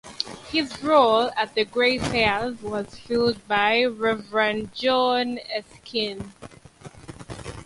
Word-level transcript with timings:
His 0.49 0.81
role 0.81 1.29
at 1.37 1.53
Greyfriars 1.69 2.59
was 2.63 2.95
filled 2.97 3.47
by 3.47 3.83
Rev 3.83 4.73
John 4.73 5.37
Erskine. 5.55 6.33